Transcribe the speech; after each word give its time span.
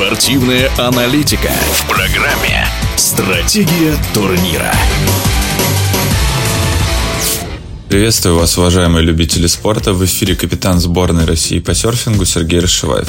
Спортивная 0.00 0.70
аналитика 0.78 1.50
в 1.72 1.86
программе 1.86 2.66
«Стратегия 2.96 3.94
турнира». 4.14 4.72
Приветствую 7.90 8.36
вас, 8.36 8.56
уважаемые 8.56 9.04
любители 9.04 9.46
спорта. 9.46 9.92
В 9.92 10.02
эфире 10.06 10.36
капитан 10.36 10.80
сборной 10.80 11.26
России 11.26 11.58
по 11.58 11.74
серфингу 11.74 12.24
Сергей 12.24 12.60
Рашиваев. 12.60 13.08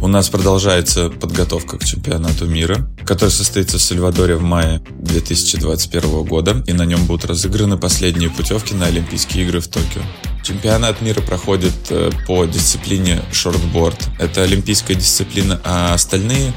У 0.00 0.06
нас 0.06 0.30
продолжается 0.30 1.10
подготовка 1.10 1.76
к 1.76 1.84
чемпионату 1.84 2.46
мира, 2.46 2.90
который 3.04 3.30
состоится 3.30 3.76
в 3.76 3.82
Сальвадоре 3.82 4.36
в 4.36 4.42
мае 4.42 4.80
2021 4.98 6.22
года, 6.22 6.64
и 6.66 6.72
на 6.72 6.86
нем 6.86 7.04
будут 7.04 7.26
разыграны 7.26 7.76
последние 7.76 8.30
путевки 8.30 8.72
на 8.72 8.86
Олимпийские 8.86 9.44
игры 9.44 9.60
в 9.60 9.68
Токио. 9.68 10.00
Чемпионат 10.42 11.00
мира 11.02 11.20
проходит 11.20 11.74
э, 11.90 12.10
по 12.26 12.44
дисциплине 12.46 13.22
шортборд. 13.32 13.98
Это 14.18 14.42
олимпийская 14.42 14.96
дисциплина, 14.96 15.60
а 15.64 15.94
остальные 15.94 16.52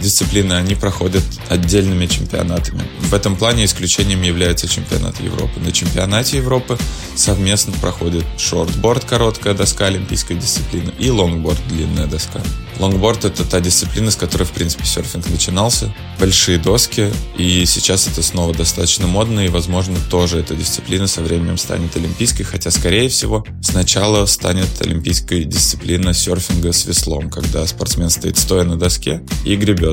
дисциплины, 0.00 0.54
они 0.54 0.74
проходят 0.74 1.22
отдельными 1.48 2.06
чемпионатами. 2.06 2.82
В 3.00 3.14
этом 3.14 3.36
плане 3.36 3.64
исключением 3.64 4.22
является 4.22 4.68
чемпионат 4.68 5.20
Европы. 5.20 5.60
На 5.60 5.72
чемпионате 5.72 6.38
Европы 6.38 6.78
совместно 7.14 7.72
проходит 7.80 8.24
шортборд, 8.38 9.04
короткая 9.04 9.54
доска 9.54 9.86
олимпийской 9.86 10.34
дисциплины, 10.34 10.92
и 10.98 11.10
лонгборд, 11.10 11.58
длинная 11.68 12.06
доска. 12.06 12.40
Лонгборд— 12.78 13.24
это 13.24 13.44
та 13.44 13.60
дисциплина, 13.60 14.10
с 14.10 14.16
которой, 14.16 14.44
в 14.44 14.50
принципе, 14.50 14.84
серфинг 14.84 15.28
начинался. 15.30 15.94
Большие 16.20 16.58
доски, 16.58 17.10
и 17.38 17.64
сейчас 17.64 18.06
это 18.06 18.22
снова 18.22 18.54
достаточно 18.54 19.06
модно, 19.06 19.40
и, 19.40 19.48
возможно, 19.48 19.96
тоже 20.10 20.40
эта 20.40 20.54
дисциплина 20.54 21.06
со 21.06 21.22
временем 21.22 21.56
станет 21.56 21.96
олимпийской, 21.96 22.44
хотя, 22.44 22.70
скорее 22.70 23.08
всего, 23.08 23.46
сначала 23.62 24.26
станет 24.26 24.68
олимпийской 24.80 25.44
дисциплина 25.44 26.12
серфинга 26.12 26.72
с 26.72 26.84
веслом, 26.84 27.30
когда 27.30 27.66
спортсмен 27.66 28.10
стоит 28.10 28.36
стоя 28.36 28.64
на 28.64 28.76
доске 28.76 29.22
и 29.44 29.56
гребет. 29.56 29.85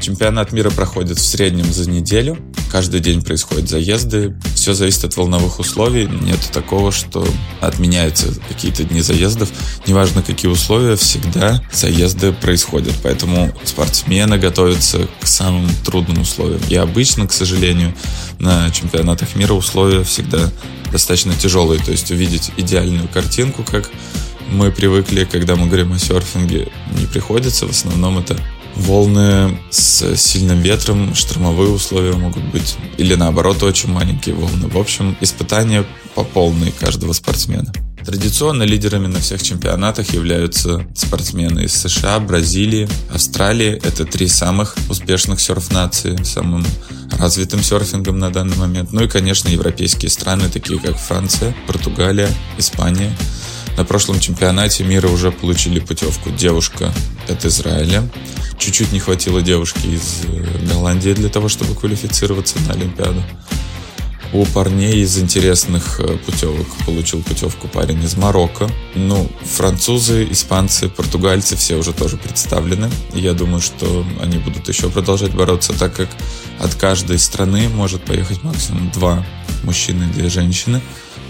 Чемпионат 0.00 0.52
мира 0.52 0.70
проходит 0.70 1.18
в 1.18 1.26
среднем 1.26 1.72
за 1.72 1.88
неделю. 1.90 2.38
Каждый 2.70 3.00
день 3.00 3.22
происходят 3.22 3.68
заезды. 3.68 4.34
Все 4.54 4.72
зависит 4.72 5.04
от 5.04 5.16
волновых 5.16 5.58
условий. 5.58 6.06
Нет 6.06 6.38
такого, 6.52 6.92
что 6.92 7.26
отменяются 7.60 8.28
какие-то 8.48 8.84
дни 8.84 9.00
заездов. 9.00 9.48
Неважно, 9.86 10.22
какие 10.22 10.50
условия, 10.50 10.96
всегда 10.96 11.62
заезды 11.72 12.32
происходят. 12.32 12.94
Поэтому 13.02 13.52
спортсмены 13.64 14.38
готовятся 14.38 15.08
к 15.20 15.26
самым 15.26 15.68
трудным 15.84 16.22
условиям. 16.22 16.60
И 16.68 16.76
обычно, 16.76 17.26
к 17.26 17.32
сожалению, 17.32 17.94
на 18.38 18.70
чемпионатах 18.70 19.34
мира 19.34 19.54
условия 19.54 20.04
всегда 20.04 20.50
достаточно 20.92 21.34
тяжелые. 21.34 21.82
То 21.82 21.90
есть 21.90 22.10
увидеть 22.10 22.52
идеальную 22.56 23.08
картинку, 23.08 23.64
как 23.64 23.90
мы 24.50 24.70
привыкли, 24.70 25.24
когда 25.24 25.56
мы 25.56 25.66
говорим 25.66 25.92
о 25.92 25.98
серфинге, 25.98 26.68
не 26.98 27.06
приходится. 27.06 27.66
В 27.66 27.70
основном 27.70 28.18
это 28.18 28.38
волны 28.78 29.58
с 29.70 30.16
сильным 30.16 30.60
ветром, 30.60 31.14
штормовые 31.14 31.70
условия 31.70 32.14
могут 32.14 32.44
быть, 32.44 32.76
или 32.96 33.14
наоборот, 33.14 33.62
очень 33.62 33.90
маленькие 33.90 34.34
волны. 34.34 34.68
В 34.68 34.78
общем, 34.78 35.16
испытания 35.20 35.84
по 36.14 36.24
полной 36.24 36.72
каждого 36.72 37.12
спортсмена. 37.12 37.72
Традиционно 38.04 38.62
лидерами 38.62 39.06
на 39.06 39.20
всех 39.20 39.42
чемпионатах 39.42 40.14
являются 40.14 40.86
спортсмены 40.94 41.64
из 41.64 41.74
США, 41.74 42.18
Бразилии, 42.20 42.88
Австралии. 43.12 43.78
Это 43.84 44.06
три 44.06 44.28
самых 44.28 44.76
успешных 44.88 45.40
серф-нации, 45.40 46.16
самым 46.22 46.64
развитым 47.18 47.62
серфингом 47.62 48.18
на 48.18 48.30
данный 48.30 48.56
момент. 48.56 48.92
Ну 48.92 49.02
и, 49.02 49.08
конечно, 49.08 49.48
европейские 49.48 50.08
страны, 50.08 50.48
такие 50.48 50.78
как 50.78 50.96
Франция, 50.96 51.54
Португалия, 51.66 52.30
Испания. 52.56 53.14
На 53.76 53.84
прошлом 53.84 54.18
чемпионате 54.20 54.84
мира 54.84 55.08
уже 55.08 55.30
получили 55.30 55.78
путевку 55.78 56.30
девушка 56.30 56.92
от 57.28 57.44
Израиля, 57.44 58.08
Чуть-чуть 58.58 58.92
не 58.92 58.98
хватило 58.98 59.40
девушки 59.40 59.86
из 59.86 60.24
э, 60.24 60.66
Голландии 60.66 61.12
для 61.12 61.28
того, 61.28 61.48
чтобы 61.48 61.74
квалифицироваться 61.74 62.58
на 62.66 62.74
Олимпиаду. 62.74 63.22
У 64.32 64.44
парней 64.44 65.00
из 65.00 65.16
интересных 65.18 66.00
э, 66.00 66.18
путевок 66.18 66.66
получил 66.84 67.22
путевку 67.22 67.68
парень 67.68 68.02
из 68.02 68.16
Марокко. 68.16 68.68
Ну, 68.96 69.30
французы, 69.44 70.26
испанцы, 70.30 70.88
португальцы 70.88 71.56
все 71.56 71.76
уже 71.76 71.92
тоже 71.92 72.16
представлены. 72.16 72.90
Я 73.14 73.32
думаю, 73.32 73.60
что 73.60 74.04
они 74.20 74.38
будут 74.38 74.68
еще 74.68 74.90
продолжать 74.90 75.32
бороться, 75.32 75.72
так 75.72 75.94
как 75.94 76.08
от 76.58 76.74
каждой 76.74 77.18
страны 77.20 77.68
может 77.68 78.04
поехать 78.04 78.42
максимум 78.42 78.90
два 78.90 79.24
мужчины 79.62 80.06
две 80.12 80.28
женщины. 80.28 80.80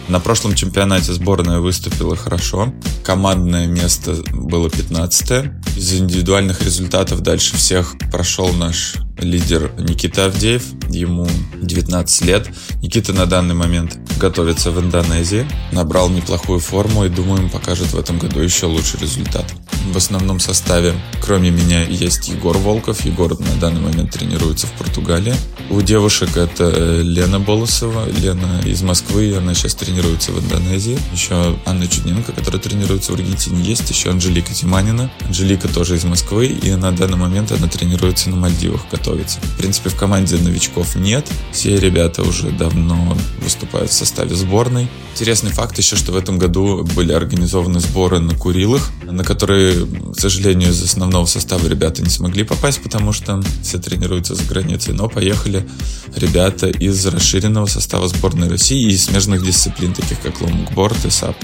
На 0.08 0.20
прошлом 0.20 0.54
чемпионате 0.54 1.12
сборная 1.12 1.60
выступила 1.60 2.16
хорошо. 2.16 2.72
Командное 3.04 3.66
место 3.66 4.16
было 4.32 4.70
15 4.70 5.50
Из 5.76 6.00
индивидуальных 6.00 6.62
результатов 6.62 7.20
дальше 7.20 7.56
всех 7.56 7.94
прошел 8.10 8.50
наш 8.54 8.94
лидер 9.18 9.70
Никита 9.78 10.24
Авдеев. 10.24 10.64
Ему 10.88 11.28
19 11.60 12.24
лет. 12.24 12.48
Никита 12.80 13.12
на 13.12 13.26
данный 13.26 13.54
момент 13.54 13.98
готовится 14.18 14.70
в 14.70 14.80
Индонезии. 14.80 15.46
Набрал 15.72 16.08
неплохую 16.08 16.60
форму 16.60 17.04
и, 17.04 17.10
думаю, 17.10 17.50
покажет 17.50 17.92
в 17.92 17.98
этом 17.98 18.18
году 18.18 18.40
еще 18.40 18.64
лучший 18.64 19.00
результат. 19.00 19.44
В 19.92 19.96
основном 19.96 20.38
составе, 20.38 20.94
кроме 21.20 21.50
меня, 21.50 21.82
есть 21.82 22.28
Егор 22.28 22.56
Волков. 22.56 23.04
Егор 23.04 23.38
на 23.38 23.54
данный 23.60 23.80
момент 23.80 24.12
тренируется 24.12 24.66
в 24.66 24.72
Португалии. 24.72 25.34
У 25.70 25.80
девушек 25.80 26.36
это 26.36 26.72
э, 26.74 27.02
Лена 27.02 27.40
Болосова. 27.40 28.08
Лена 28.08 28.62
из 28.64 28.82
Москвы, 28.82 29.34
она 29.36 29.54
сейчас 29.54 29.74
тренируется 29.74 30.32
в 30.32 30.40
Индонезии. 30.40 30.98
Еще 31.12 31.56
Анна 31.66 31.88
Чудненко, 31.88 32.32
которая 32.32 32.60
тренируется 32.60 33.12
в 33.12 33.14
Аргентине, 33.16 33.62
есть. 33.62 33.90
Еще 33.90 34.10
Анжелика 34.10 34.54
Тиманина. 34.54 35.10
Анжелика 35.26 35.68
тоже 35.68 35.96
из 35.96 36.04
Москвы, 36.04 36.46
и 36.46 36.70
на 36.74 36.92
данный 36.92 37.16
момент 37.16 37.50
она 37.52 37.66
тренируется 37.66 38.30
на 38.30 38.36
Мальдивах, 38.36 38.82
готовится. 38.90 39.40
В 39.40 39.56
принципе, 39.58 39.90
в 39.90 39.96
команде 39.96 40.36
новичков 40.36 40.96
нет. 40.96 41.26
Все 41.52 41.76
ребята 41.78 42.22
уже 42.22 42.50
давно 42.50 43.16
выступают 43.42 43.90
в 43.90 43.94
составе 43.94 44.34
сборной. 44.34 44.88
Интересный 45.14 45.50
факт 45.50 45.76
еще, 45.78 45.96
что 45.96 46.12
в 46.12 46.16
этом 46.16 46.38
году 46.38 46.84
были 46.94 47.12
организованы 47.12 47.80
сборы 47.80 48.20
на 48.20 48.34
Курилах, 48.34 48.90
на 49.10 49.24
которые, 49.24 49.86
к 50.14 50.18
сожалению, 50.18 50.70
из 50.70 50.82
основного 50.82 51.26
состава 51.26 51.66
ребята 51.66 52.02
не 52.02 52.10
смогли 52.10 52.44
попасть, 52.44 52.82
потому 52.82 53.12
что 53.12 53.42
все 53.62 53.78
тренируются 53.78 54.34
за 54.34 54.44
границей, 54.44 54.94
но 54.94 55.08
поехали 55.08 55.66
ребята 56.14 56.68
из 56.68 57.04
расширенного 57.06 57.66
состава 57.66 58.08
сборной 58.08 58.48
России 58.48 58.92
и 58.92 58.96
смежных 58.96 59.44
дисциплин, 59.44 59.94
таких 59.94 60.20
как 60.20 60.40
лонгборд 60.40 61.04
и 61.04 61.10
сап. 61.10 61.36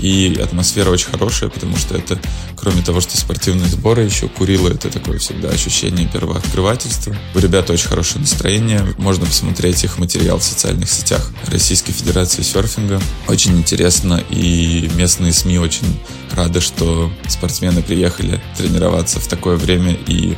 И 0.00 0.38
атмосфера 0.42 0.90
очень 0.90 1.08
хорошая, 1.10 1.48
потому 1.48 1.76
что 1.76 1.96
это, 1.96 2.20
кроме 2.56 2.82
того, 2.82 3.00
что 3.00 3.16
спортивные 3.16 3.68
сборы, 3.68 4.04
еще 4.04 4.28
Курилы, 4.28 4.68
это 4.68 4.90
такое 4.90 5.18
всегда 5.18 5.48
ощущение 5.48 6.08
первооткрывательства. 6.08 7.16
У 7.34 7.38
ребят 7.38 7.68
очень 7.70 7.88
хорошее 7.88 8.20
настроение. 8.20 8.86
Можно 8.96 9.26
посмотреть 9.26 9.82
их 9.82 9.98
материал 9.98 10.38
в 10.38 10.44
социальных 10.44 10.88
сетях 10.88 11.32
Российской 11.46 11.92
Федерации 11.92 12.42
серфинга. 12.42 13.00
Очень 13.26 13.56
интересно, 13.56 14.22
и 14.30 14.88
местные 14.94 15.32
СМИ 15.32 15.58
очень 15.58 15.98
рады, 16.34 16.60
что 16.60 17.10
спортсмены 17.26 17.82
приехали 17.82 18.40
тренироваться 18.56 19.20
в 19.20 19.26
такое 19.26 19.56
время 19.56 19.92
и 20.06 20.36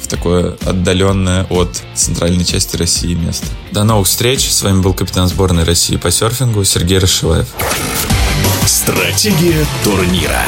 в 0.00 0.08
такое 0.08 0.56
отдаленное 0.64 1.44
от 1.44 1.82
центральной 1.94 2.44
части 2.44 2.76
России 2.76 3.14
место. 3.14 3.46
До 3.70 3.84
новых 3.84 4.08
встреч. 4.08 4.50
С 4.50 4.62
вами 4.62 4.80
был 4.80 4.94
капитан 4.94 5.28
сборной 5.28 5.64
России 5.64 5.96
по 5.96 6.10
серфингу 6.10 6.64
Сергей 6.64 6.98
Рашиваев. 6.98 7.48
Стратегия 8.66 9.64
турнира. 9.84 10.42